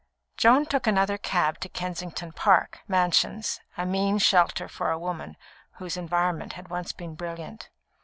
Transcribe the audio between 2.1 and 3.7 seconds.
Park Mansions